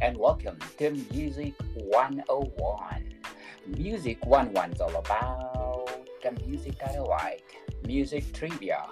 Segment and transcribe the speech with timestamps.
[0.00, 3.14] and welcome to Music 101.
[3.76, 5.90] Music 101 is all about
[6.22, 7.44] the music I like,
[7.86, 8.86] music trivia,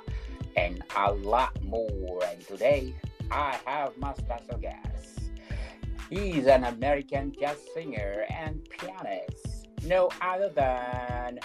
[0.57, 2.23] and a lot more.
[2.25, 2.95] And today
[3.31, 5.31] I have my special guest.
[6.11, 11.41] He's an American jazz singer and pianist, no other than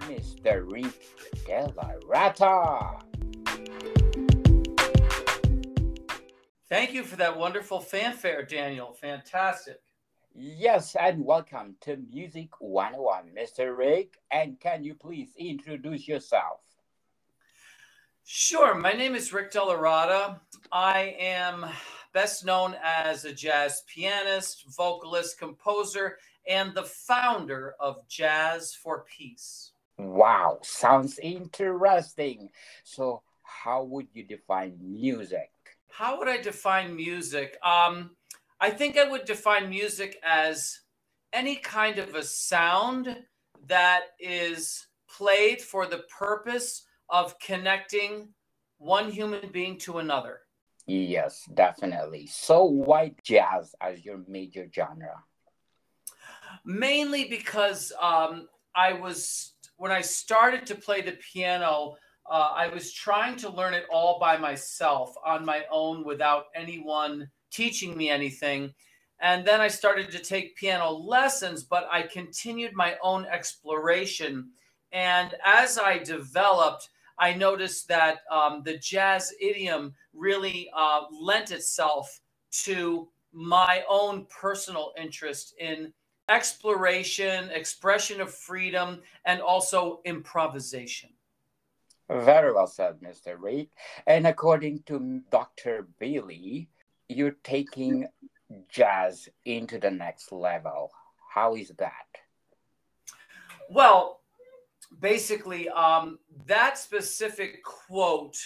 [0.00, 0.70] Mr.
[0.70, 0.94] Rick
[1.46, 2.98] Della Rata.
[6.72, 8.94] Thank you for that wonderful fanfare, Daniel.
[8.94, 9.78] Fantastic.
[10.34, 13.76] Yes, and welcome to Music 101, Mr.
[13.76, 14.14] Rick.
[14.30, 16.60] And can you please introduce yourself?
[18.24, 18.74] Sure.
[18.74, 20.40] My name is Rick DellaRatta.
[20.72, 21.66] I am
[22.14, 26.16] best known as a jazz pianist, vocalist, composer,
[26.48, 29.72] and the founder of Jazz for Peace.
[29.98, 32.48] Wow, sounds interesting.
[32.82, 35.50] So, how would you define music?
[35.92, 37.58] How would I define music?
[37.62, 38.16] Um,
[38.58, 40.80] I think I would define music as
[41.34, 43.14] any kind of a sound
[43.66, 48.30] that is played for the purpose of connecting
[48.78, 50.40] one human being to another.
[50.86, 52.26] Yes, definitely.
[52.26, 55.22] So, why jazz as your major genre?
[56.64, 61.96] Mainly because um, I was, when I started to play the piano,
[62.32, 67.30] uh, I was trying to learn it all by myself on my own without anyone
[67.50, 68.72] teaching me anything.
[69.20, 74.48] And then I started to take piano lessons, but I continued my own exploration.
[74.92, 76.88] And as I developed,
[77.18, 82.18] I noticed that um, the jazz idiom really uh, lent itself
[82.64, 85.92] to my own personal interest in
[86.30, 91.10] exploration, expression of freedom, and also improvisation.
[92.08, 93.36] Very well said, Mr.
[93.38, 93.68] Reed.
[94.06, 95.88] And according to Dr.
[95.98, 96.68] Bailey,
[97.08, 98.06] you're taking
[98.68, 100.90] jazz into the next level.
[101.32, 101.92] How is that?
[103.70, 104.20] Well,
[105.00, 108.36] basically, um, that specific quote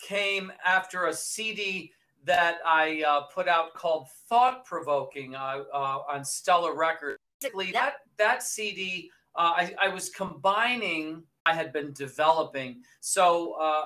[0.00, 1.92] came after a CD
[2.24, 7.18] that I uh, put out called Thought Provoking uh, uh, on Stellar Records.
[7.40, 12.82] Basically, that, that CD, uh, I, I was combining I had been developing.
[13.00, 13.84] So uh,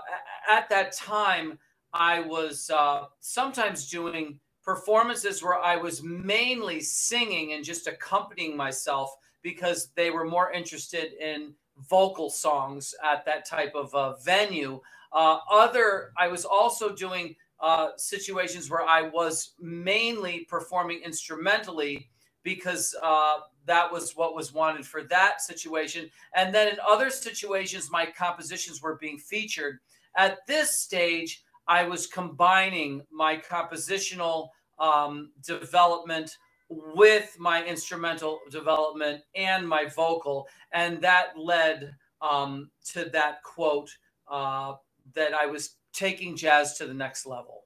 [0.48, 1.58] at that time,
[1.92, 9.14] I was uh, sometimes doing performances where I was mainly singing and just accompanying myself
[9.42, 11.54] because they were more interested in
[11.88, 14.80] vocal songs at that type of uh, venue.
[15.12, 22.08] Uh, other, I was also doing uh, situations where I was mainly performing instrumentally
[22.44, 26.08] because uh, that was what was wanted for that situation.
[26.36, 29.78] And then in other situations, my compositions were being featured.
[30.16, 36.36] At this stage, I was combining my compositional um, development
[36.68, 40.46] with my instrumental development and my vocal.
[40.72, 43.90] And that led um, to that quote
[44.30, 44.74] uh,
[45.14, 47.63] that I was taking jazz to the next level.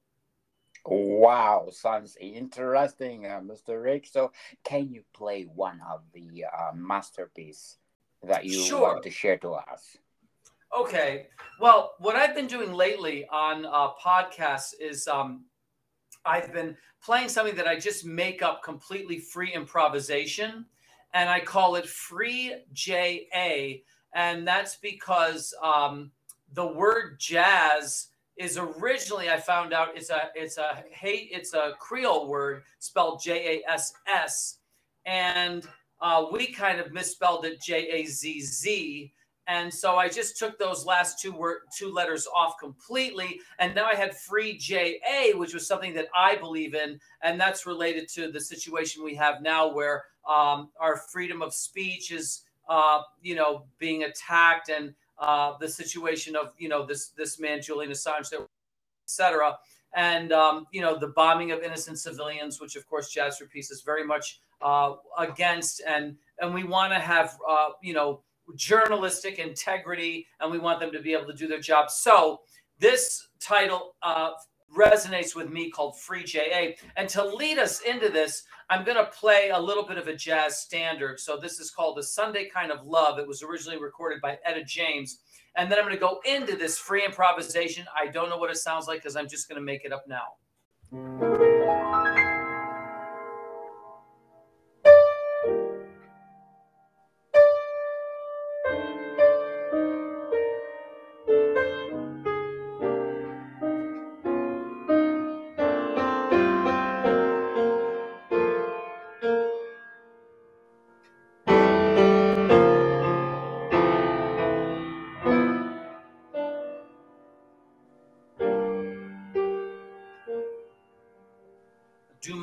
[0.85, 3.81] Wow, sounds interesting, uh, Mr.
[3.83, 4.07] Rick.
[4.07, 4.31] So,
[4.63, 7.77] can you play one of the uh, masterpiece
[8.23, 8.81] that you sure.
[8.81, 9.97] want to share to us?
[10.77, 11.27] Okay.
[11.59, 15.45] Well, what I've been doing lately on uh, podcasts is um,
[16.25, 20.65] I've been playing something that I just make up completely free improvisation,
[21.13, 23.79] and I call it Free JA,
[24.13, 26.11] and that's because um,
[26.53, 31.73] the word jazz is originally I found out it's a it's a hate it's a
[31.77, 34.57] Creole word spelled J A S S,
[35.05, 35.67] and
[36.01, 39.13] uh, we kind of misspelled it J A Z Z.
[39.47, 43.87] And so I just took those last two word, two letters off completely, and now
[43.87, 48.07] I had free J A, which was something that I believe in, and that's related
[48.09, 53.33] to the situation we have now, where um, our freedom of speech is, uh, you
[53.33, 58.33] know, being attacked, and uh, the situation of you know this this man Julian Assange,
[59.05, 59.57] etc.
[59.95, 63.71] And um, you know the bombing of innocent civilians, which of course Jazz for Peace
[63.71, 68.21] is very much uh, against, and and we want to have uh, you know
[68.55, 71.89] journalistic integrity, and we want them to be able to do their job.
[71.89, 72.41] So
[72.79, 74.31] this title uh,
[74.75, 76.73] resonates with me called Free JA.
[76.95, 80.15] And to lead us into this, I'm going to play a little bit of a
[80.15, 81.19] jazz standard.
[81.19, 83.19] So this is called The Sunday Kind of Love.
[83.19, 85.19] It was originally recorded by Etta James.
[85.55, 87.85] And then I'm going to go into this free improvisation.
[87.97, 90.05] I don't know what it sounds like because I'm just going to make it up
[90.07, 91.48] now.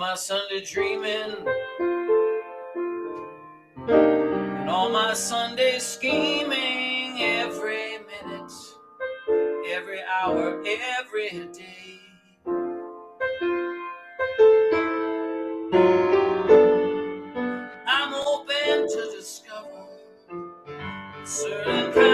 [0.08, 1.34] My Sunday dreaming
[3.88, 8.52] and all my Sunday scheming every minute,
[9.68, 11.98] every hour, every day.
[17.88, 19.88] I'm open to discover
[21.24, 22.05] certain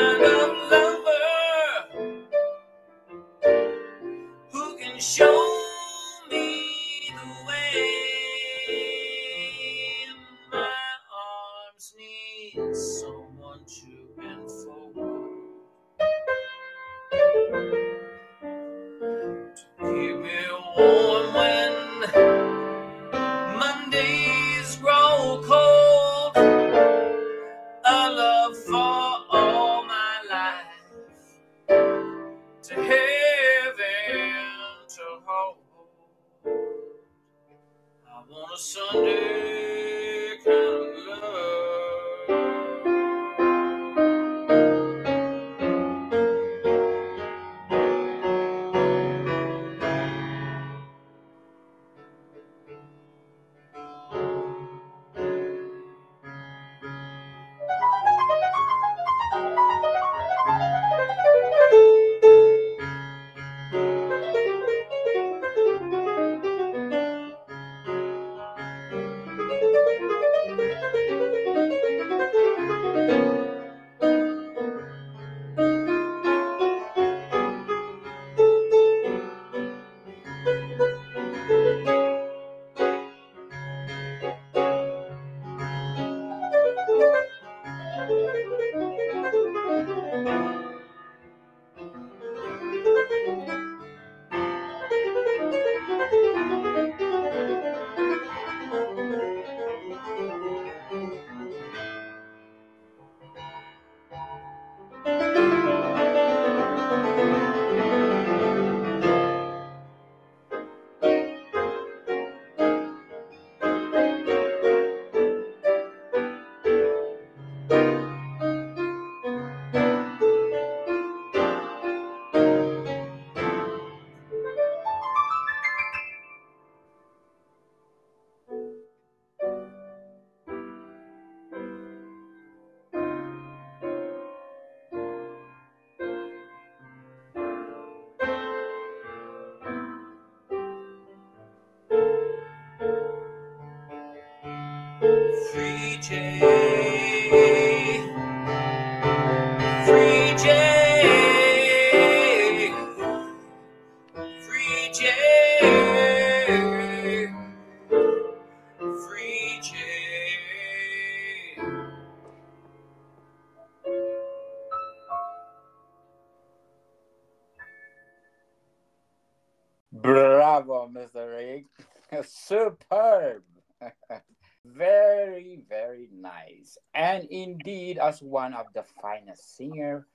[169.93, 171.37] Bravo, Mr.
[171.37, 171.67] Rick.
[172.27, 173.43] Superb.
[174.65, 176.79] very, very nice.
[176.95, 180.07] And indeed, as one of the finest singer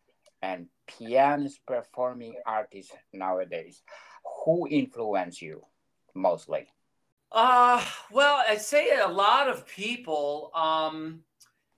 [0.41, 3.83] and pianist performing artists nowadays,
[4.45, 5.63] who influence you
[6.15, 6.67] mostly?
[7.31, 10.51] Uh, well, I'd say a lot of people.
[10.55, 11.21] Um,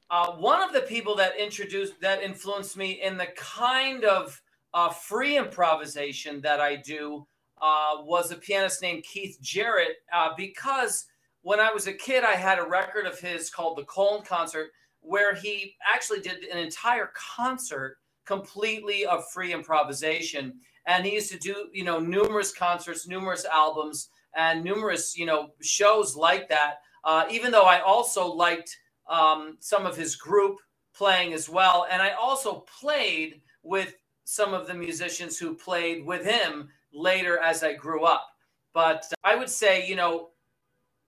[0.10, 4.42] uh, one of the people that introduced, that influenced me in the kind of
[4.74, 7.28] uh, free improvisation that I do
[7.62, 9.98] uh, was a pianist named Keith Jarrett.
[10.14, 11.06] Uh, because
[11.42, 14.72] when I was a kid, I had a record of his called the Köln Concert,
[15.02, 20.54] where he actually did an entire concert completely of free improvisation.
[20.86, 25.52] And he used to do, you know, numerous concerts, numerous albums, and numerous, you know,
[25.62, 26.76] shows like that.
[27.04, 30.58] Uh, even though I also liked um, some of his group
[30.94, 36.24] playing as well, and I also played with some of the musicians who played with
[36.24, 38.28] him later as I grew up.
[38.74, 40.30] But I would say, you know,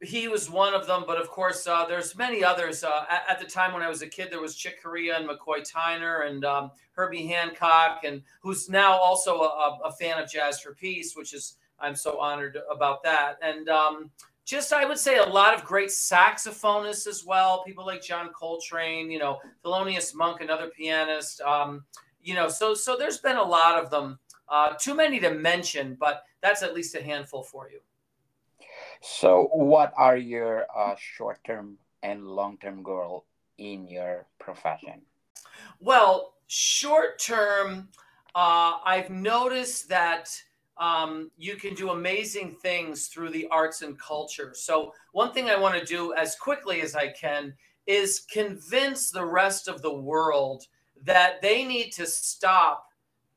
[0.01, 1.03] he was one of them.
[1.05, 2.83] But of course, uh, there's many others.
[2.83, 5.29] Uh, at, at, the time when I was a kid, there was Chick Corea and
[5.29, 10.59] McCoy Tyner and um, Herbie Hancock, and who's now also a, a, fan of Jazz
[10.59, 13.37] for Peace, which is I'm so honored about that.
[13.41, 14.11] And um,
[14.45, 17.63] just I would say a lot of great saxophonists as well.
[17.63, 21.41] People like John Coltrane, you know, Thelonious Monk, another pianist.
[21.41, 21.85] Um,
[22.23, 24.19] you know, so so there's been a lot of them.
[24.51, 27.79] Uh, too many to mention, but that's at least a handful for you.
[29.01, 33.25] So, what are your uh, short term and long term goal
[33.57, 35.01] in your profession?
[35.79, 37.87] Well, short term,
[38.35, 40.29] uh, I've noticed that
[40.77, 44.51] um, you can do amazing things through the arts and culture.
[44.53, 47.53] So, one thing I want to do as quickly as I can
[47.87, 50.67] is convince the rest of the world
[51.03, 52.90] that they need to stop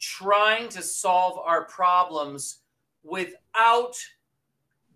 [0.04, 2.58] trying to solve our problems
[3.02, 3.94] without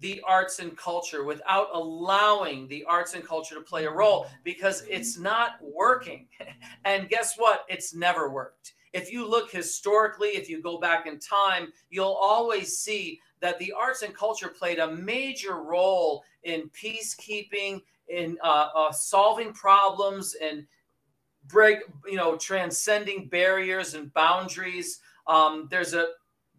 [0.00, 4.85] the arts and culture, without allowing the arts and culture to play a role because
[4.88, 6.27] it's not working.
[6.85, 7.65] And guess what?
[7.69, 12.79] It's never worked if you look historically, if you go back in time, you'll always
[12.79, 18.93] see that the arts and culture played a major role in peacekeeping, in uh, uh,
[18.93, 20.67] solving problems, and
[21.49, 25.00] break, you know, transcending barriers and boundaries.
[25.26, 26.09] Um, there's a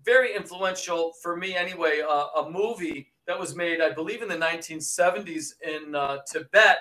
[0.03, 4.37] very influential, for me anyway, uh, a movie that was made, I believe, in the
[4.37, 6.79] 1970s in uh, Tibet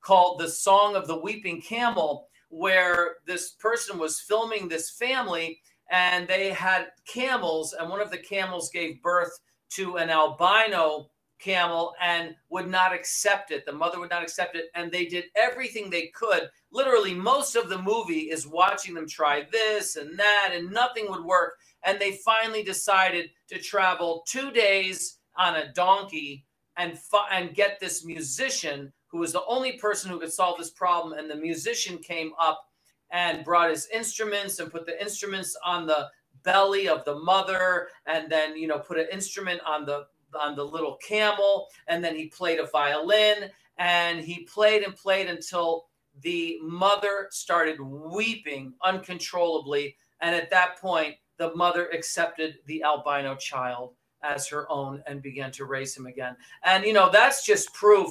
[0.00, 6.26] called "The Song of the Weeping Camel." where this person was filming this family and
[6.26, 9.38] they had camels and one of the camels gave birth
[9.70, 11.08] to an albino
[11.40, 13.64] camel and would not accept it.
[13.66, 14.66] The mother would not accept it.
[14.74, 16.48] And they did everything they could.
[16.70, 21.24] Literally most of the movie is watching them try this and that and nothing would
[21.24, 21.54] work.
[21.84, 26.44] And they finally decided to travel 2 days on a donkey
[26.76, 26.98] and
[27.30, 31.18] and get this musician who was the only person who could solve this problem.
[31.18, 32.64] And the musician came up
[33.10, 36.08] and brought his instruments and put the instruments on the
[36.44, 40.06] belly of the mother, and then you know put an instrument on the
[40.38, 45.28] on the little camel, and then he played a violin, and he played and played
[45.28, 45.86] until
[46.22, 53.94] the mother started weeping uncontrollably, and at that point, the mother accepted the albino child
[54.22, 56.36] as her own and began to raise him again.
[56.64, 58.10] And you know that's just proof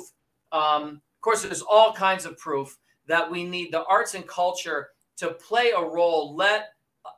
[0.51, 4.89] um, of course, there's all kinds of proof that we need the arts and culture
[5.17, 6.35] to play a role.
[6.35, 6.69] Let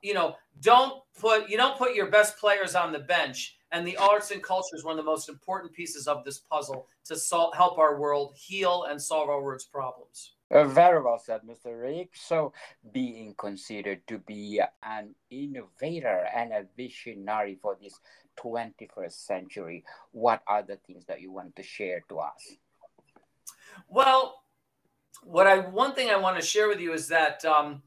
[0.02, 3.58] you know, don't put you don't put your best players on the bench.
[3.72, 6.88] And the arts and culture is one of the most important pieces of this puzzle
[7.06, 10.34] to solve, help our world heal and solve our world's problems.
[10.52, 11.82] Uh, very well said, Mr.
[11.82, 12.10] Rick.
[12.14, 12.52] So,
[12.92, 17.98] being considered to be an innovator and a visionary for this
[18.38, 22.56] 21st century, what are the things that you want to share to us?
[23.88, 24.42] Well,
[25.24, 27.82] what I one thing I want to share with you is that um,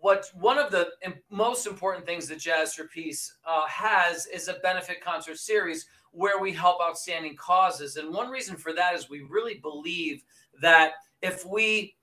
[0.00, 0.88] what one of the
[1.30, 6.40] most important things that Jazz for Peace uh, has is a benefit concert series where
[6.40, 10.22] we help outstanding causes, and one reason for that is we really believe
[10.60, 10.92] that
[11.22, 11.94] if we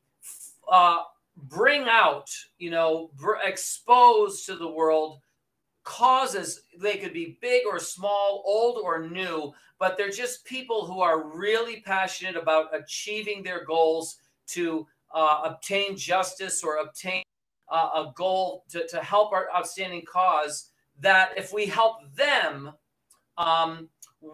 [0.72, 1.00] uh,
[1.50, 5.20] bring out, you know, br- expose to the world
[5.84, 11.00] causes they could be big or small old or new but they're just people who
[11.00, 17.24] are really passionate about achieving their goals to uh, obtain justice or obtain
[17.70, 22.72] uh, a goal to, to help our outstanding cause that if we help them
[23.38, 23.90] um,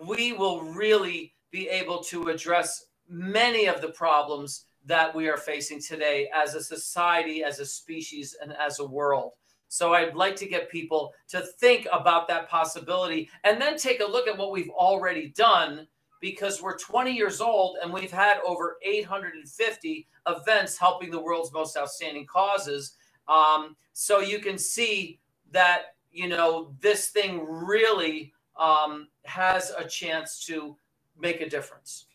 [0.08, 5.82] we will really be able to address many of the problems that we are facing
[5.82, 9.32] today as a society as a species and as a world
[9.74, 14.06] so I'd like to get people to think about that possibility and then take a
[14.06, 15.88] look at what we've already done
[16.22, 21.76] because we're 20 years old and we've had over 850 events helping the world's most
[21.76, 22.98] outstanding causes.
[23.28, 25.20] Um, so you can see
[25.52, 30.76] that, you know, this thing really um, has a chance to
[31.20, 32.06] make a difference.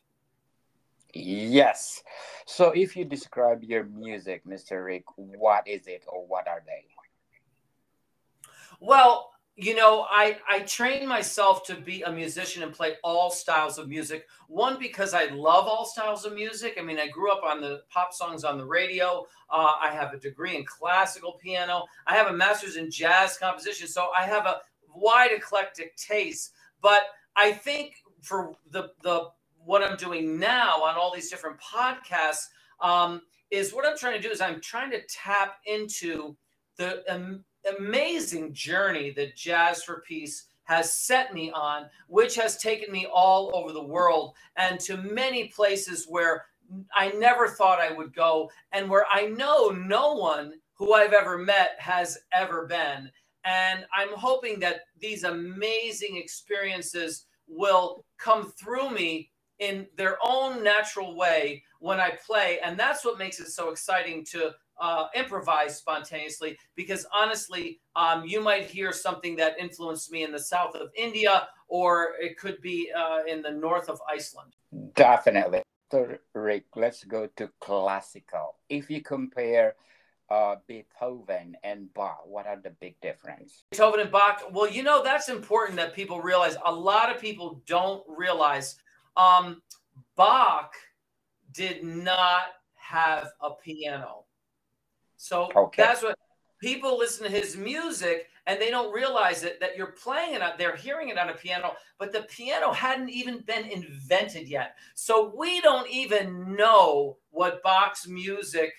[1.14, 2.02] Yes.
[2.46, 4.84] So if you describe your music, Mr.
[4.84, 6.84] Rick, what is it or what are they?
[8.80, 13.78] Well, you know, I I trained myself to be a musician and play all styles
[13.78, 14.26] of music.
[14.48, 16.78] One because I love all styles of music.
[16.80, 19.26] I mean, I grew up on the pop songs on the radio.
[19.50, 21.84] Uh, I have a degree in classical piano.
[22.06, 24.62] I have a master's in jazz composition, so I have a
[24.94, 26.52] wide eclectic taste.
[26.82, 27.02] But
[27.36, 29.30] I think for the the
[29.64, 32.46] what I'm doing now on all these different podcasts
[32.82, 36.36] um, is what I'm trying to do is I'm trying to tap into
[36.78, 37.44] the um,
[37.78, 43.50] amazing journey that Jazz for Peace has set me on, which has taken me all
[43.54, 46.44] over the world and to many places where
[46.94, 51.38] I never thought I would go and where I know no one who I've ever
[51.38, 53.10] met has ever been.
[53.44, 61.16] And I'm hoping that these amazing experiences will come through me in their own natural
[61.16, 62.58] way when I play.
[62.62, 68.40] And that's what makes it so exciting to uh, improvise spontaneously because honestly, um, you
[68.40, 72.90] might hear something that influenced me in the south of India, or it could be
[72.96, 74.54] uh, in the north of Iceland.
[74.94, 75.62] Definitely.
[75.90, 78.56] So, Rick, let's go to classical.
[78.68, 79.74] If you compare
[80.30, 82.26] uh, Beethoven and Bach?
[82.26, 83.64] What are the big difference?
[83.70, 84.42] Beethoven and Bach.
[84.52, 86.56] Well, you know that's important that people realize.
[86.64, 88.76] A lot of people don't realize.
[89.16, 89.62] Um,
[90.16, 90.74] Bach
[91.52, 92.42] did not
[92.74, 94.24] have a piano,
[95.18, 95.82] so Okay.
[95.82, 96.18] that's what
[96.60, 100.52] people listen to his music and they don't realize it that you're playing it on
[100.58, 104.76] they're hearing it on a piano but the piano hadn't even been invented yet.
[104.94, 108.72] So we don't even know what bach's music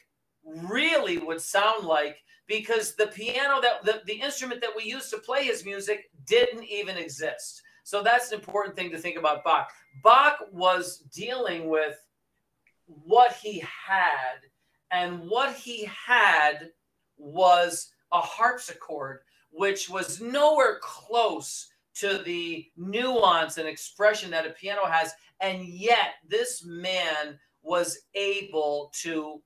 [0.43, 2.17] really would sound like
[2.47, 6.63] because the piano that the, the instrument that we used to play his music didn't
[6.63, 7.61] even exist.
[7.83, 9.69] So that's an important thing to think about bach.
[10.03, 11.97] Bach was dealing with
[12.85, 14.39] what he had
[14.91, 16.71] and what he had
[17.17, 19.19] was a harpsichord,
[19.51, 25.13] which was nowhere close to the nuance and expression that a piano has.
[25.41, 29.41] And yet, this man was able to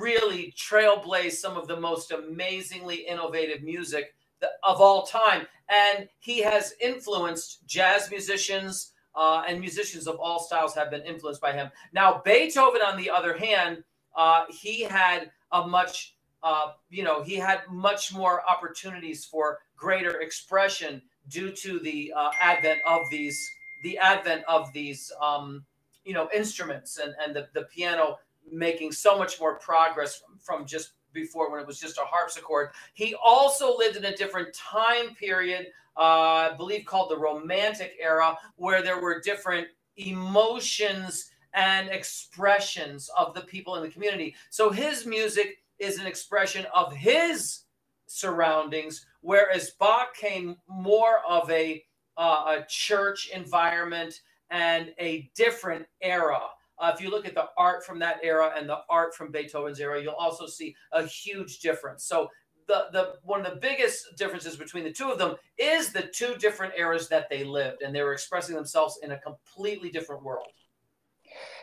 [0.00, 4.14] really trailblaze some of the most amazingly innovative music
[4.62, 5.46] of all time.
[5.68, 8.92] And he has influenced jazz musicians.
[9.16, 11.70] Uh, and musicians of all styles have been influenced by him.
[11.92, 13.84] Now, Beethoven, on the other hand,
[14.16, 20.20] uh, he had a much uh, you know, he had much more opportunities for greater
[20.20, 23.50] expression due to the uh, advent of these,
[23.82, 25.64] the advent of these, um,
[26.04, 28.18] you know, instruments and and the, the piano
[28.52, 32.68] making so much more progress from, from just before when it was just a harpsichord.
[32.92, 38.36] He also lived in a different time period, uh, I believe called the Romantic era,
[38.56, 44.34] where there were different emotions and expressions of the people in the community.
[44.50, 47.60] So his music is an expression of his
[48.06, 51.84] surroundings, whereas Bach came more of a
[52.16, 54.20] uh, a church environment
[54.50, 56.40] and a different era.
[56.78, 59.80] Uh, if you look at the art from that era and the art from Beethoven's
[59.80, 62.04] era, you'll also see a huge difference.
[62.04, 62.28] So
[62.66, 66.34] the the one of the biggest differences between the two of them is the two
[66.36, 70.52] different eras that they lived, and they were expressing themselves in a completely different world.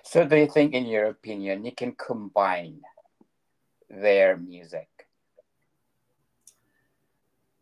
[0.04, 2.82] So, do you think, in your opinion, you can combine
[3.90, 4.88] their music?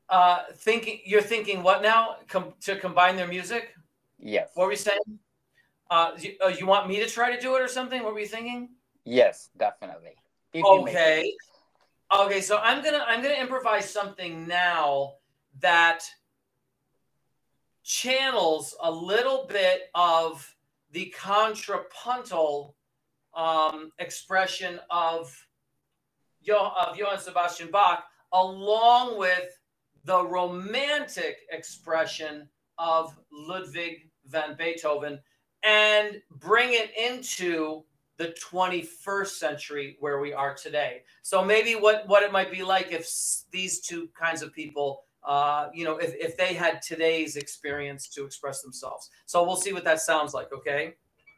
[0.09, 2.15] Uh, thinking you're thinking what now?
[2.27, 3.75] Com- to combine their music?
[4.17, 4.49] Yes.
[4.55, 5.19] What were you saying?
[5.89, 8.03] Uh, you, uh, you want me to try to do it or something?
[8.03, 8.69] What were you thinking?
[9.05, 10.17] Yes, definitely.
[10.53, 11.33] If Okay.
[12.11, 15.13] Okay, so I'm gonna I'm gonna improvise something now
[15.59, 16.03] that
[17.83, 20.55] channels a little bit of
[20.91, 22.75] the contrapuntal
[23.35, 25.35] um, expression of
[26.43, 29.59] Jo- of Johann Sebastian Bach, along with
[30.05, 35.19] the romantic expression of Ludwig van Beethoven,
[35.63, 37.83] and bring it into
[38.17, 41.03] the 21st century where we are today.
[41.21, 43.09] So maybe what what it might be like if
[43.51, 48.25] these two kinds of people, uh, you know, if, if they had today's experience to
[48.25, 49.09] express themselves.
[49.25, 50.51] So we'll see what that sounds like.
[50.53, 50.95] Okay.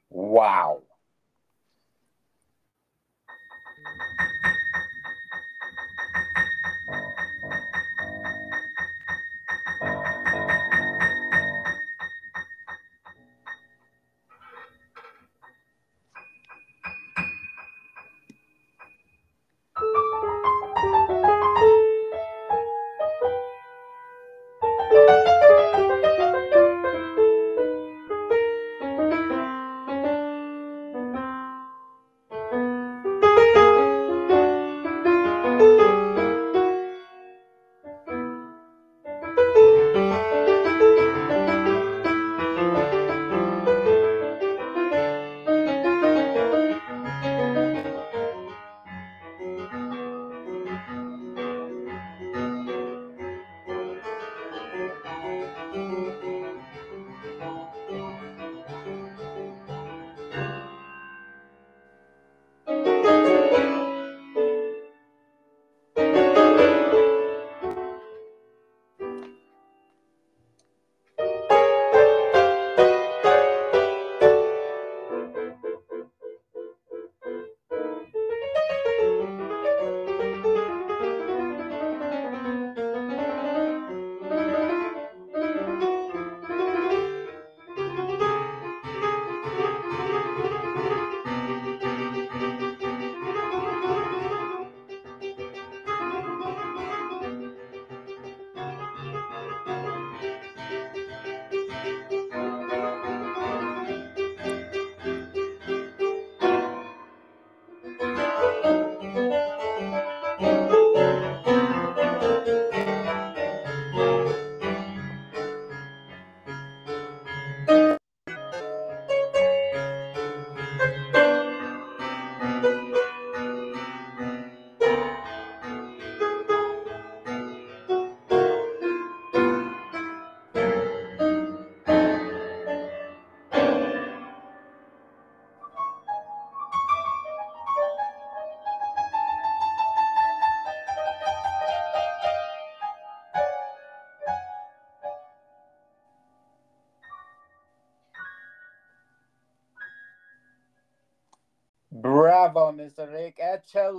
[0.09, 0.81] Wow.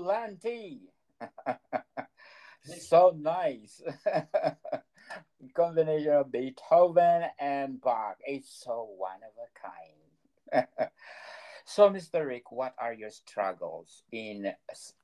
[0.03, 0.81] Eccellenti.
[2.81, 3.83] so nice.
[5.55, 8.17] Combination of Beethoven and Bach.
[8.25, 10.67] It's so one of a kind.
[11.65, 12.27] so, Mr.
[12.27, 14.53] Rick, what are your struggles in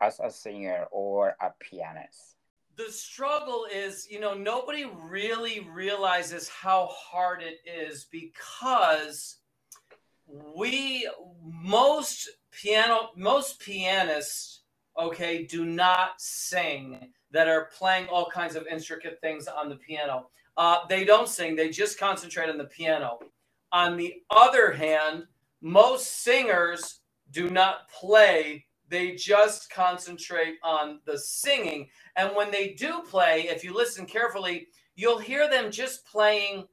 [0.00, 2.36] as a singer or a pianist?
[2.76, 9.38] The struggle is, you know, nobody really realizes how hard it is because
[10.28, 11.08] we
[11.42, 14.62] most piano most pianists
[14.98, 15.44] okay?
[15.44, 20.28] Do not sing that are playing all kinds of intricate things on the piano.
[20.56, 21.56] Uh, they don't sing.
[21.56, 23.18] They just concentrate on the piano.
[23.72, 25.24] On the other hand
[25.60, 27.00] most singers
[27.32, 28.64] do not play.
[28.88, 31.88] They just concentrate on the singing.
[32.16, 36.66] And when they do play if you listen carefully you'll hear them just playing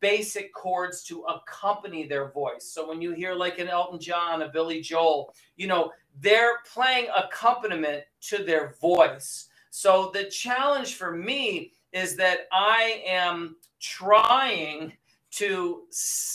[0.00, 2.64] basic chords to accompany their voice.
[2.64, 7.08] So when you hear like an Elton John, a Billy Joel, you know, they're playing
[7.16, 9.48] accompaniment to their voice.
[9.70, 14.92] So the challenge for me is that I am trying
[15.30, 15.82] to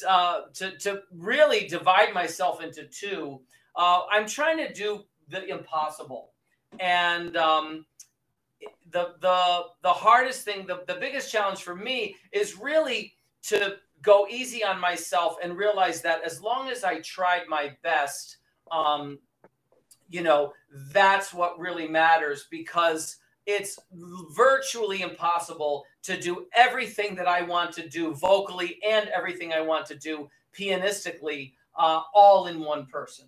[0.07, 3.41] uh, to to really divide myself into two.
[3.75, 6.31] Uh, I'm trying to do the impossible,
[6.79, 7.85] and um,
[8.91, 14.27] the the the hardest thing, the the biggest challenge for me is really to go
[14.29, 18.37] easy on myself and realize that as long as I tried my best,
[18.71, 19.19] um,
[20.09, 20.53] you know,
[20.91, 23.79] that's what really matters because it's
[24.35, 29.85] virtually impossible to do everything that I want to do vocally and everything I want
[29.87, 33.25] to do pianistically uh, all in one person.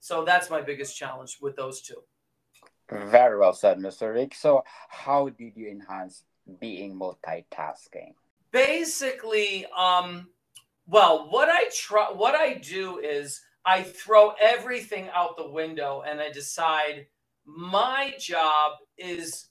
[0.00, 2.02] So that's my biggest challenge with those two.
[2.88, 4.14] Very well said, Mr.
[4.14, 4.34] Rick.
[4.34, 6.22] So, how did you enhance
[6.60, 8.14] being multitasking?
[8.56, 10.28] Basically, um,
[10.86, 16.20] well, what I try, what I do is I throw everything out the window and
[16.20, 17.06] I decide
[17.44, 19.48] my job is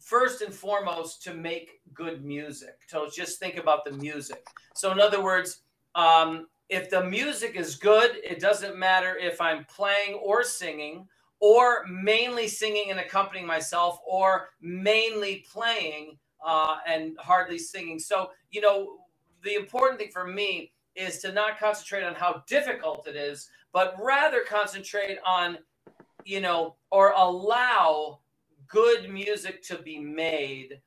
[0.00, 2.76] first and foremost to make good music.
[2.88, 4.46] So just think about the music.
[4.74, 5.60] So in other words,
[5.94, 11.06] um, if the music is good, it doesn't matter if I'm playing or singing,
[11.40, 17.98] or mainly singing and accompanying myself, or mainly playing uh, and hardly singing.
[17.98, 18.98] So, you know,
[19.42, 23.96] the important thing for me is to not concentrate on how difficult it is, but
[24.00, 25.58] rather concentrate on,
[26.24, 28.20] you know, or allow
[28.68, 30.80] good music to be made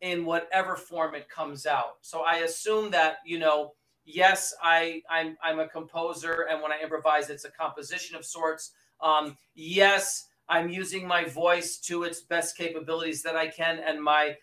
[0.00, 1.96] in whatever form it comes out.
[2.02, 3.72] So I assume that, you know,
[4.04, 8.72] yes, I I'm I'm a composer and when I improvise it's a composition of sorts.
[9.00, 14.36] Um, yes, I'm using my voice to its best capabilities that I can and my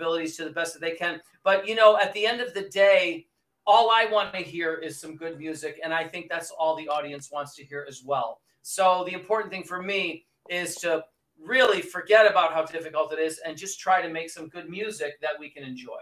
[0.00, 1.20] abilities to the best that they can.
[1.44, 3.26] But you know, at the end of the day,
[3.66, 6.88] all I want to hear is some good music, and I think that's all the
[6.88, 8.40] audience wants to hear as well.
[8.62, 11.04] So the important thing for me is to
[11.38, 15.20] really forget about how difficult it is and just try to make some good music
[15.20, 16.00] that we can enjoy.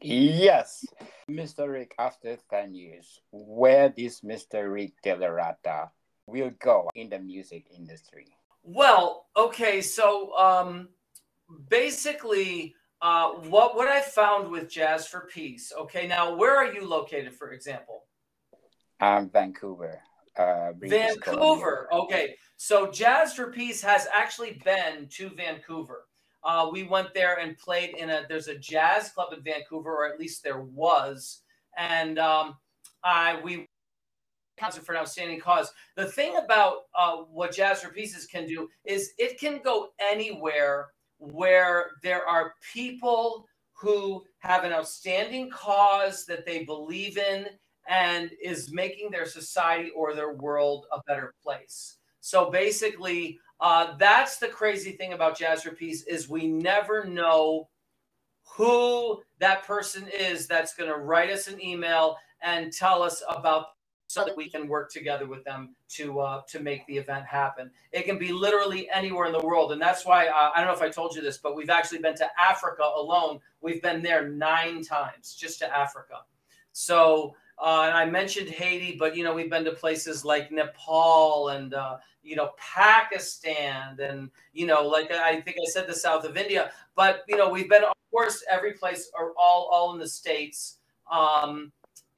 [0.00, 0.84] Yes,
[1.30, 1.70] Mr.
[1.72, 4.70] Rick, after 10 years, where does Mr.
[4.70, 5.90] Rick DellaRatta
[6.26, 8.26] will go in the music industry?
[8.62, 10.88] Well, okay, so um,
[11.68, 15.74] basically, uh, what what I found with Jazz for Peace.
[15.78, 18.04] Okay, now where are you located, for example?
[18.98, 20.00] I'm Vancouver.
[20.34, 21.86] Uh, Vancouver.
[21.92, 26.06] Okay, so Jazz for Peace has actually been to Vancouver.
[26.42, 28.24] Uh, we went there and played in a.
[28.26, 31.42] There's a jazz club in Vancouver, or at least there was,
[31.76, 32.56] and um,
[33.04, 33.68] I we
[34.58, 35.70] concert for an outstanding cause.
[35.96, 40.88] The thing about uh, what Jazz for Pieces can do is it can go anywhere
[41.18, 47.46] where there are people who have an outstanding cause that they believe in
[47.88, 51.98] and is making their society or their world a better place.
[52.20, 57.68] So basically, uh, that's the crazy thing about Jazz for Peace is we never know
[58.56, 63.66] who that person is that's going to write us an email and tell us about
[64.14, 67.68] so that we can work together with them to uh, to make the event happen.
[67.90, 70.74] It can be literally anywhere in the world, and that's why uh, I don't know
[70.74, 73.40] if I told you this, but we've actually been to Africa alone.
[73.60, 76.20] We've been there nine times just to Africa.
[76.72, 81.48] So uh, and I mentioned Haiti, but you know we've been to places like Nepal
[81.48, 86.24] and uh, you know Pakistan and you know like I think I said the south
[86.24, 89.98] of India, but you know we've been of course every place are all all in
[89.98, 90.78] the states.
[91.10, 91.72] Um,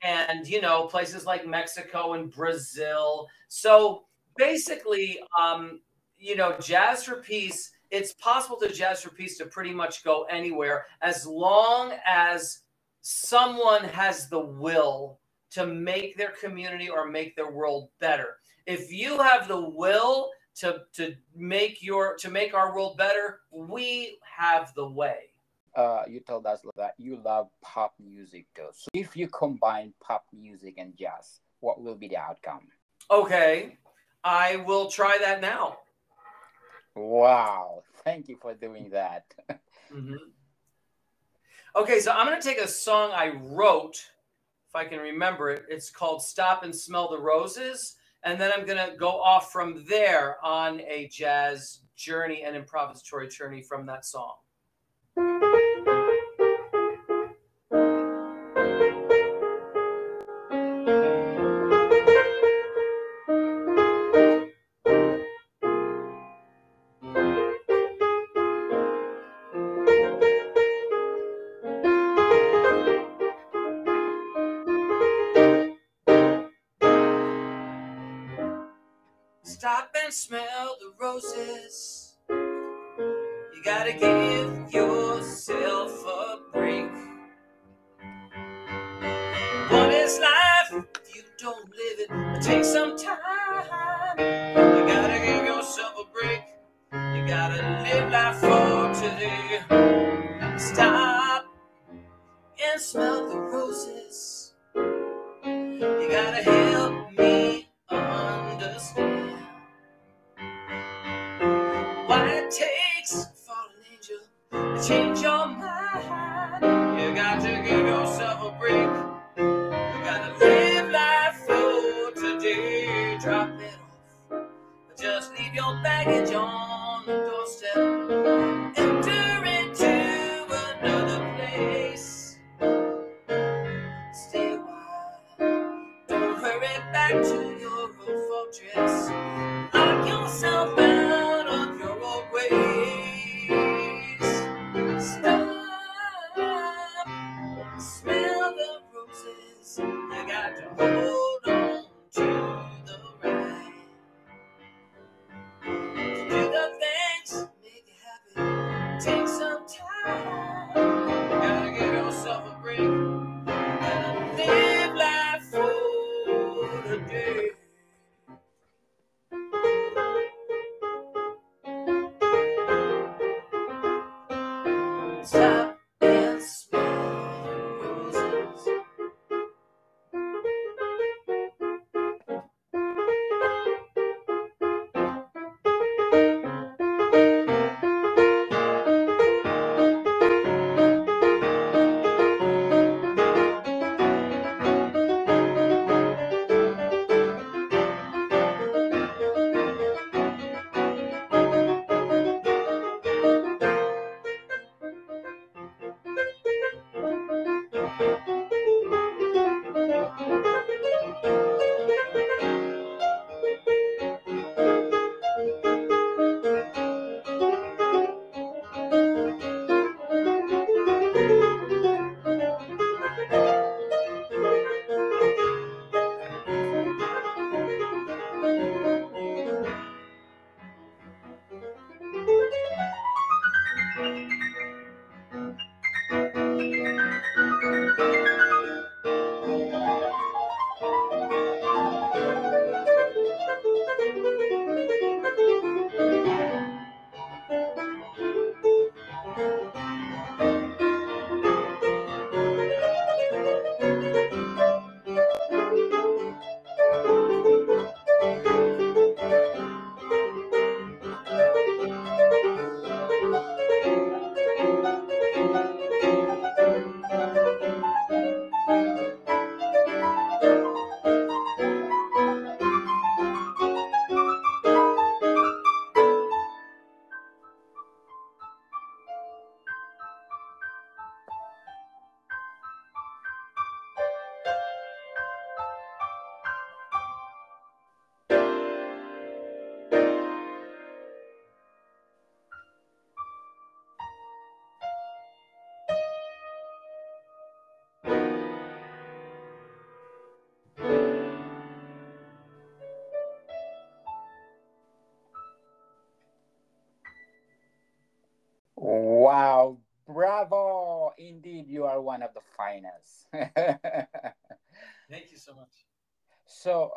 [0.06, 3.26] and you know places like Mexico and Brazil.
[3.48, 4.04] So
[4.36, 5.80] basically, um,
[6.16, 7.72] you know, Jazz for Peace.
[7.90, 12.62] It's possible to Jazz for Peace to pretty much go anywhere as long as
[13.00, 18.36] someone has the will to make their community or make their world better.
[18.66, 24.18] If you have the will to to make your to make our world better, we
[24.36, 25.30] have the way.
[25.76, 28.68] Uh, you told us that you love pop music too.
[28.72, 32.68] So if you combine pop music and jazz, what will be the outcome?
[33.10, 33.76] Okay,
[34.24, 35.76] I will try that now.
[36.94, 39.24] Wow, thank you for doing that.
[39.92, 40.14] mm-hmm.
[41.76, 43.96] Okay, so I'm going to take a song I wrote,
[44.68, 45.66] if I can remember it.
[45.68, 47.96] It's called Stop and Smell the Roses.
[48.24, 53.30] And then I'm going to go off from there on a jazz journey and improvisatory
[53.30, 54.32] journey from that song.
[80.16, 82.14] Smell the roses.
[82.30, 86.90] You gotta give yourself a break.
[89.70, 92.42] What is life if you don't live it?
[92.42, 94.16] Take some time.
[94.18, 96.40] You gotta give yourself a break.
[96.92, 99.60] You gotta live life for today.
[100.56, 101.44] Stop
[102.72, 104.54] and smell the roses.
[105.44, 106.65] You gotta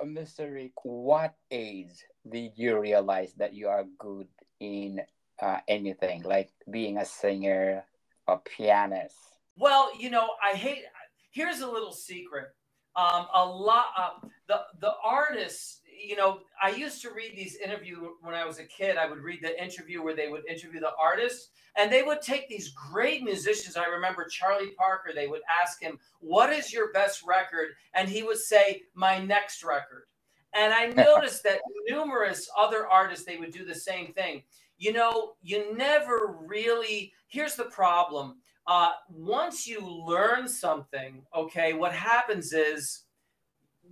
[0.06, 0.52] Mr.
[0.54, 4.28] Rick, what age did you realize that you are good
[4.60, 5.02] in
[5.42, 7.84] uh, anything, like being a singer,
[8.28, 9.16] a pianist?
[9.58, 10.84] Well, you know, I hate.
[11.32, 12.48] Here's a little secret.
[12.96, 18.10] Um, a lot uh, the the artists you know i used to read these interview
[18.22, 20.92] when i was a kid i would read the interview where they would interview the
[21.02, 23.78] artists and they would take these great musicians.
[23.78, 27.70] I remember charlie parker they would ask him what is your best record?
[27.94, 30.06] And he would say my next record.
[30.54, 34.44] And i noticed that numerous other artists they would do the same thing.
[34.78, 38.38] You know you never really here's the problem.
[38.68, 43.06] Uh, once you learn something, okay, what happens is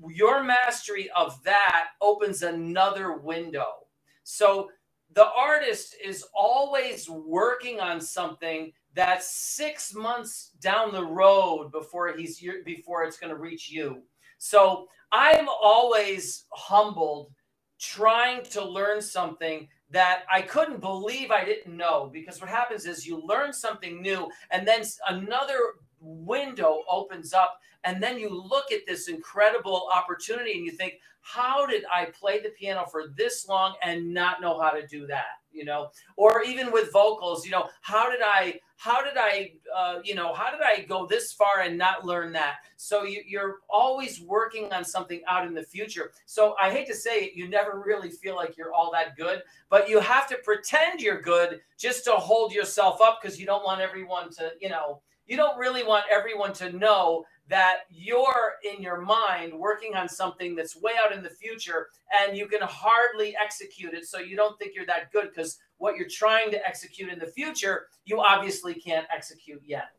[0.10, 3.88] your mastery of that opens another window.
[4.24, 4.70] So
[5.14, 12.44] the artist is always working on something that's six months down the road before he's
[12.66, 14.04] before it's going to reach you.
[14.38, 17.32] So I'm always humbled
[17.80, 23.06] trying to learn something that I couldn't believe I didn't know because what happens is
[23.06, 25.60] you learn something new and then another
[26.00, 31.66] window opens up and then you look at this incredible opportunity and you think how
[31.66, 35.38] did I play the piano for this long and not know how to do that
[35.58, 35.90] you know?
[36.16, 40.34] Or even with vocals you know how did I how did I uh, you know
[40.34, 42.58] how did I go this far and not learn that?
[42.76, 46.12] So you, you're always working on something out in the future.
[46.28, 49.42] So I hate to say it you never really feel like you're all that good
[49.70, 53.66] but you have to pretend you're good just to hold yourself up because you don't
[53.66, 58.82] want everyone to you know you don't really want everyone to know that you're in
[58.82, 61.88] your mind working on something that's way out in the future
[62.20, 64.06] and you can hardly execute it.
[64.06, 67.28] So you don't think you're that good because what you're trying to execute in the
[67.28, 69.90] future you obviously can't execute yet.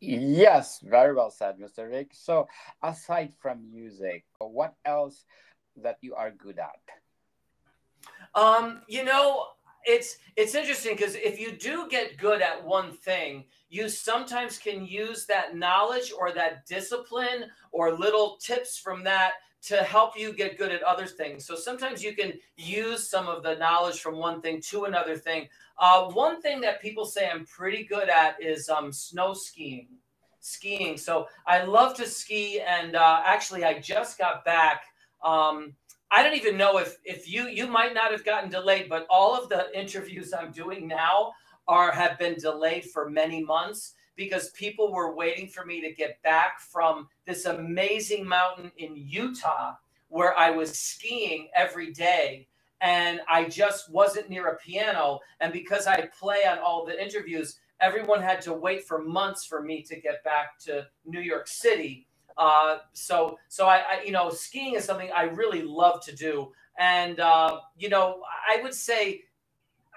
[0.00, 2.46] Yes very well said mr rick so
[2.82, 5.24] aside from music what else
[5.76, 6.80] that you are good at?
[8.34, 9.46] Um you know
[9.86, 14.84] it's it's interesting because if you do get good at one thing you sometimes can
[14.84, 20.56] use that knowledge or that discipline or little tips from that to help you get
[20.56, 21.44] good at other things.
[21.44, 25.48] So sometimes you can use some of the knowledge from one thing to another thing.
[25.78, 29.88] Uh, one thing that people say i'm pretty good at is um, snow skiing
[30.40, 30.96] skiing.
[30.96, 34.82] So i love to ski and uh, actually i just got back
[35.24, 35.74] um,
[36.10, 39.34] I don't even know if if you you might not have gotten delayed, but all
[39.34, 41.32] of the interviews I'm doing now
[41.68, 46.22] are have been delayed for many months because people were waiting for me to get
[46.22, 49.74] back from this amazing mountain in Utah
[50.08, 52.46] where I was skiing every day.
[52.80, 55.20] And I just wasn't near a piano.
[55.40, 59.62] And because I play on all the interviews everyone had to wait for months for
[59.62, 62.05] me to get back to New York City
[62.38, 66.52] uh, so so I, I, you know skiing is something I really love to do,
[66.78, 69.22] and uh, you know I would say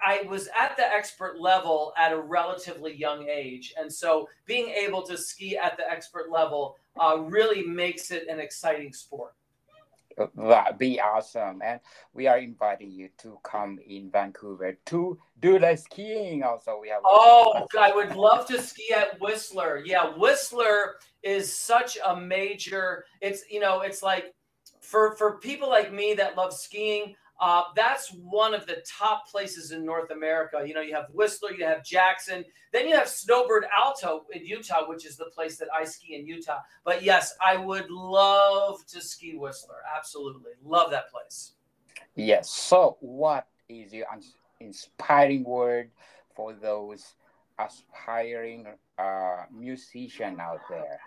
[0.02, 5.02] I was at the expert level at a relatively young age, and so being able
[5.02, 9.34] to ski at the expert level uh, really makes it an exciting sport.
[10.36, 11.62] That'd be awesome.
[11.64, 11.80] And
[12.12, 16.42] we are inviting you to come in Vancouver to do the skiing.
[16.42, 17.00] Also, we have.
[17.04, 19.82] Oh, I would love to ski at Whistler.
[19.84, 23.04] Yeah, Whistler is such a major.
[23.20, 24.34] It's you know, it's like
[24.80, 27.14] for for people like me that love skiing.
[27.40, 30.62] Uh, that's one of the top places in North America.
[30.66, 34.86] You know, you have Whistler, you have Jackson, then you have Snowbird Alta in Utah,
[34.86, 36.58] which is the place that I ski in Utah.
[36.84, 39.78] But yes, I would love to ski Whistler.
[39.96, 40.52] Absolutely.
[40.62, 41.52] Love that place.
[42.14, 42.50] Yes.
[42.50, 44.06] So, what is your
[44.60, 45.90] inspiring word
[46.34, 47.14] for those
[47.58, 48.66] aspiring
[49.00, 51.00] uh, musician out there?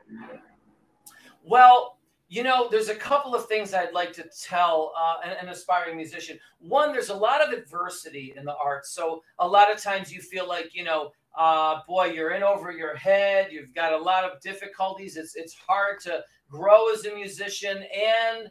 [1.43, 1.97] Well,
[2.29, 5.95] you know, there's a couple of things I'd like to tell uh, an, an, aspiring
[5.95, 6.39] musician.
[6.59, 8.89] One, there's a lot of adversity in the arts.
[8.89, 12.71] So a lot of times you feel like, you know, uh, boy, you're in over
[12.71, 13.49] your head.
[13.51, 15.17] You've got a lot of difficulties.
[15.17, 18.49] It's it's hard to grow as a musician and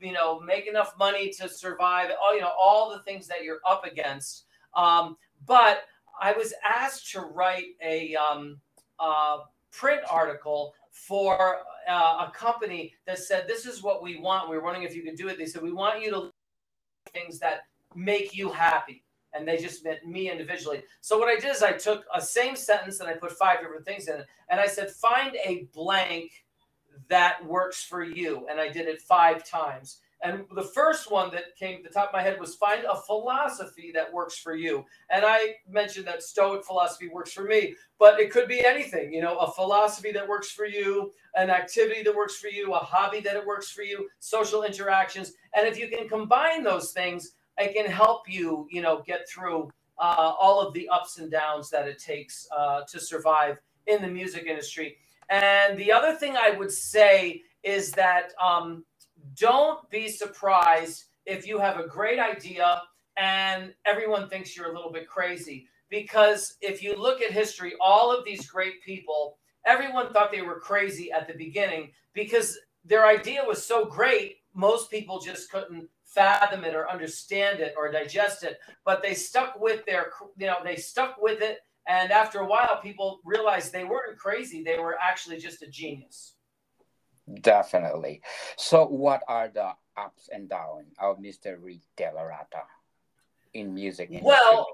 [0.00, 2.10] you know make enough money to survive.
[2.20, 4.44] All you know, all the things that you're up against.
[4.74, 5.16] Um,
[5.46, 5.84] but
[6.20, 8.60] I was asked to write a um,
[8.98, 9.38] uh,
[9.70, 14.48] print article for uh, a company that said, This is what we want.
[14.48, 15.38] We were wondering if you could do it.
[15.38, 16.30] They said, We want you to
[17.12, 17.62] things that
[17.94, 19.02] make you happy.
[19.32, 20.84] And they just meant me individually.
[21.00, 23.84] So what I did is I took a same sentence and I put five different
[23.84, 24.26] things in it.
[24.48, 26.30] And I said, Find a blank
[27.08, 28.46] that works for you.
[28.48, 29.98] And I did it five times.
[30.24, 32.96] And the first one that came to the top of my head was find a
[32.96, 34.84] philosophy that works for you.
[35.10, 39.20] And I mentioned that Stoic philosophy works for me, but it could be anything, you
[39.20, 43.20] know, a philosophy that works for you, an activity that works for you, a hobby
[43.20, 45.34] that it works for you, social interactions.
[45.54, 49.70] And if you can combine those things, it can help you, you know, get through
[49.98, 54.08] uh, all of the ups and downs that it takes uh, to survive in the
[54.08, 54.96] music industry.
[55.28, 58.84] And the other thing I would say is that um,
[59.38, 62.80] don't be surprised if you have a great idea
[63.16, 65.68] and everyone thinks you're a little bit crazy.
[65.90, 70.58] Because if you look at history, all of these great people, everyone thought they were
[70.58, 76.64] crazy at the beginning because their idea was so great, most people just couldn't fathom
[76.64, 78.58] it or understand it or digest it.
[78.84, 81.58] But they stuck with their, you know, they stuck with it.
[81.86, 86.34] And after a while, people realized they weren't crazy, they were actually just a genius.
[87.40, 88.20] Definitely.
[88.56, 91.56] So, what are the ups and downs of Mr.
[91.58, 92.64] Rick DellaRatta
[93.54, 94.10] in music?
[94.10, 94.26] Industry?
[94.26, 94.66] Well,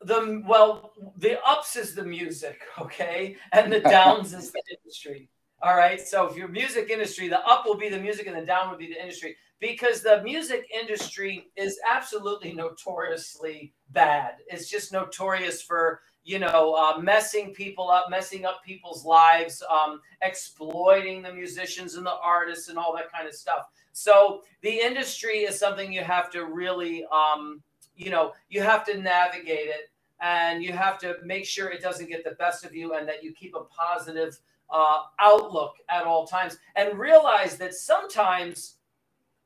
[0.00, 5.28] the well, the ups is the music, okay, and the downs is the industry.
[5.62, 6.00] All right.
[6.00, 8.78] So, if your music industry, the up will be the music, and the down will
[8.78, 14.34] be the industry, because the music industry is absolutely notoriously bad.
[14.46, 20.00] It's just notorious for you know, uh, messing people up, messing up people's lives, um,
[20.22, 23.66] exploiting the musicians and the artists and all that kind of stuff.
[23.92, 27.62] So the industry is something you have to really, um,
[27.94, 32.08] you know, you have to navigate it and you have to make sure it doesn't
[32.08, 34.38] get the best of you and that you keep a positive
[34.70, 38.76] uh, outlook at all times and realize that sometimes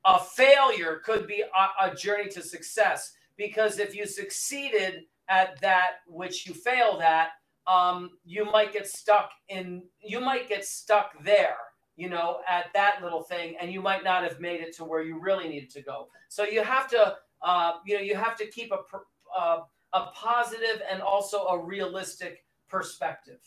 [0.04, 6.00] a failure could be a, a journey to success because if you succeeded at that
[6.06, 7.28] which you failed at,
[7.66, 11.56] um, you might get stuck in, you might get stuck there,
[11.96, 15.02] you know, at that little thing, and you might not have made it to where
[15.02, 16.08] you really needed to go.
[16.28, 18.78] So you have to, uh, you know, you have to keep a,
[19.38, 19.60] uh,
[19.92, 23.40] a positive and also a realistic perspective.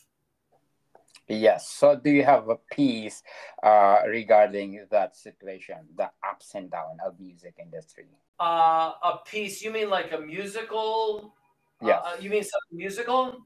[1.28, 1.68] Yes.
[1.68, 3.22] So, do you have a piece
[3.62, 8.06] uh, regarding that situation, the ups and downs of music industry?
[8.40, 9.62] Uh, a piece?
[9.62, 11.32] You mean like a musical
[11.82, 11.98] yeah.
[11.98, 13.44] Uh, you mean something musical?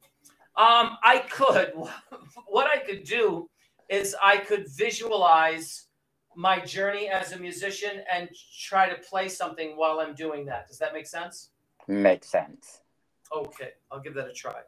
[0.57, 1.73] Um, I could.
[2.47, 3.49] what I could do
[3.89, 5.87] is I could visualize
[6.35, 8.29] my journey as a musician and
[8.69, 10.69] try to play something while I'm doing that.
[10.69, 11.51] Does that make sense?
[11.89, 12.83] Makes sense.
[13.35, 14.61] Okay, I'll give that a try.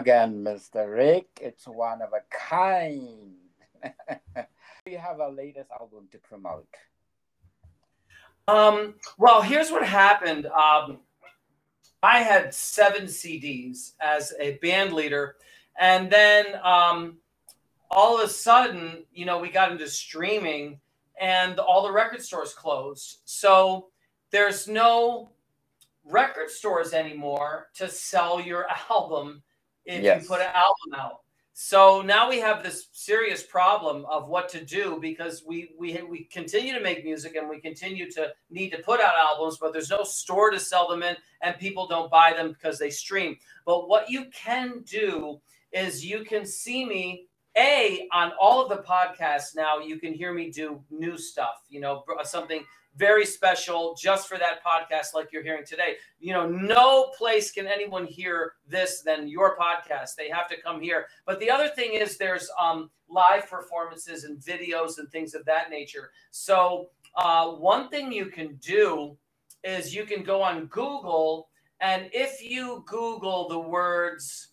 [0.00, 0.90] Again, Mr.
[0.90, 1.38] Rick.
[1.42, 3.34] It's one of a kind.
[4.86, 6.66] you have a latest album to promote?
[8.48, 10.46] Um, well, here's what happened.
[10.46, 11.00] Um,
[12.02, 15.36] I had seven CDs as a band leader,
[15.78, 17.18] and then um,
[17.90, 20.80] all of a sudden, you know, we got into streaming,
[21.20, 23.20] and all the record stores closed.
[23.26, 23.88] So
[24.30, 25.30] there's no
[26.04, 29.42] record stores anymore to sell your album
[29.90, 30.22] if yes.
[30.22, 31.20] you put an album out.
[31.52, 36.24] So now we have this serious problem of what to do because we we we
[36.24, 39.90] continue to make music and we continue to need to put out albums, but there's
[39.90, 43.36] no store to sell them in, and people don't buy them because they stream.
[43.66, 45.40] But what you can do
[45.72, 47.26] is you can see me
[47.56, 49.80] a on all of the podcasts now.
[49.80, 51.62] You can hear me do new stuff.
[51.68, 52.64] You know something
[52.96, 55.94] very special just for that podcast, like you're hearing today.
[56.18, 60.16] You know, no place can anyone hear this than your podcast.
[60.16, 61.06] They have to come here.
[61.24, 65.70] But the other thing is, there's um, live performances and videos and things of that
[65.70, 66.10] nature.
[66.30, 69.16] So, uh, one thing you can do
[69.64, 71.48] is you can go on Google,
[71.80, 74.48] and if you Google the words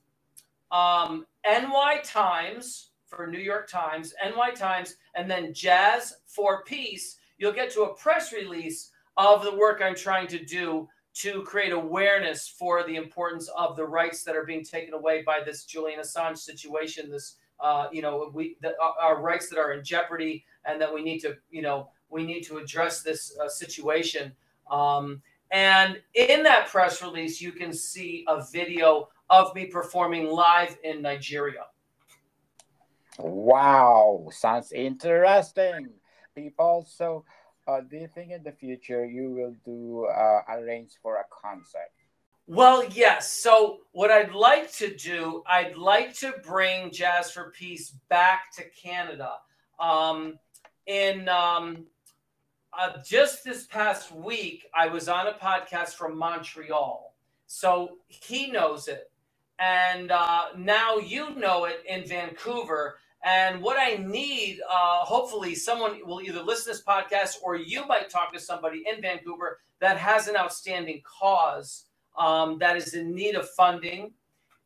[0.71, 7.53] um, NY Times for New York Times, NY Times, and then Jazz for Peace you'll
[7.53, 12.47] get to a press release of the work I'm trying to do to create awareness
[12.47, 16.37] for the importance of the rights that are being taken away by this Julian Assange
[16.37, 17.09] situation.
[17.09, 21.01] This, uh, you know, we the, our rights that are in jeopardy, and that we
[21.01, 24.31] need to, you know, we need to address this uh, situation.
[24.69, 30.77] Um, and in that press release, you can see a video of me performing live
[30.83, 31.65] in Nigeria.
[33.17, 35.89] Wow, sounds interesting
[36.37, 36.85] people.
[36.87, 37.25] So,
[37.67, 41.91] uh, do you think in the future you will do uh, arrange for a concert?
[42.45, 43.29] Well, yes.
[43.29, 48.63] So, what I'd like to do, I'd like to bring Jazz for Peace back to
[48.69, 49.31] Canada.
[49.79, 50.39] Um,
[50.85, 51.85] in um,
[52.71, 57.13] uh, just this past week, I was on a podcast from Montreal.
[57.47, 59.11] So he knows it.
[59.59, 62.99] And uh, now you know it in Vancouver.
[63.23, 67.85] And what I need, uh, hopefully, someone will either listen to this podcast or you
[67.87, 71.85] might talk to somebody in Vancouver that has an outstanding cause
[72.17, 74.11] um, that is in need of funding.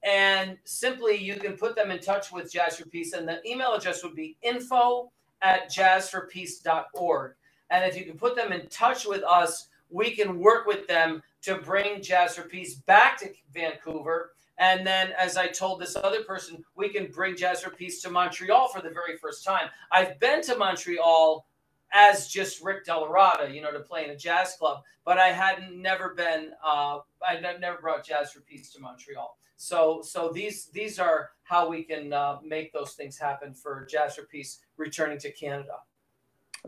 [0.03, 3.13] And simply, you can put them in touch with Jazz for Peace.
[3.13, 7.33] And the email address would be info at jazzforpeace.org.
[7.69, 11.23] And if you can put them in touch with us, we can work with them
[11.43, 16.23] to bring Jazz for Peace back to Vancouver and then, as I told this other
[16.23, 19.69] person, we can bring Jazz Peace to Montreal for the very first time.
[19.91, 21.45] I've been to Montreal
[21.93, 25.81] as just Rick DellaRatta, you know, to play in a jazz club, but I hadn't
[25.81, 26.51] never been.
[26.63, 29.37] Uh, I've never brought Jazz Peace to Montreal.
[29.57, 34.19] So, so these these are how we can uh, make those things happen for Jazz
[34.29, 35.77] Peace returning to Canada.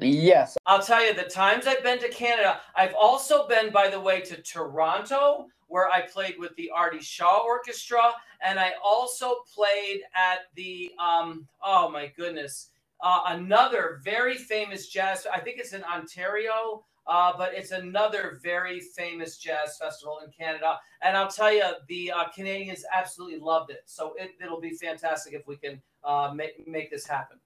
[0.02, 0.58] Yes.
[0.66, 2.60] I'll tell you the times I've been to Canada.
[2.76, 7.44] I've also been, by the way, to Toronto, where I played with the Artie Shaw
[7.46, 12.70] Orchestra, and I also played at the um, oh my goodness,
[13.02, 15.28] uh, another very famous jazz.
[15.32, 16.84] I think it's in Ontario.
[17.06, 20.80] Uh, but it's another very famous jazz festival in Canada.
[21.02, 23.82] And I'll tell you, the uh, Canadians absolutely loved it.
[23.86, 27.40] So it, will be fantastic if we can uh, make, make this happen.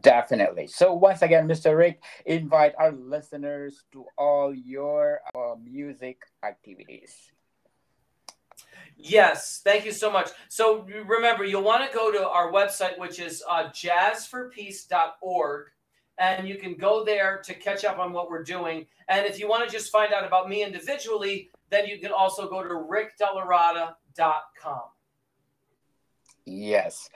[0.00, 0.68] Definitely.
[0.68, 1.76] So once again, Mr.
[1.76, 7.14] Rick, invite our listeners to all your uh, music activities.
[8.96, 10.30] Yes, thank you so much.
[10.48, 15.66] So remember, you'll want to go to our website, which is uh, jazzforpeace.org,
[16.18, 18.86] and you can go there to catch up on what we're doing.
[19.08, 22.48] And if you want to just find out about me individually, then you can also
[22.48, 24.82] go to rickdellaratta.com.
[26.46, 27.10] Yes.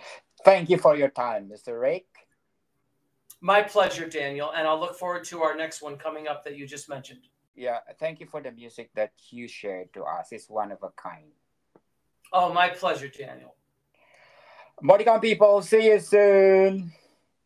[0.45, 1.81] Thank you for your time, Mr.
[1.81, 2.05] Rick.
[3.41, 4.53] My pleasure, Daniel.
[4.55, 7.21] And I'll look forward to our next one coming up that you just mentioned.
[7.55, 10.29] Yeah, thank you for the music that you shared to us.
[10.33, 11.33] It's one of a kind.
[12.33, 13.55] Oh, my pleasure, Daniel.
[14.83, 16.93] Modicon people, see you soon.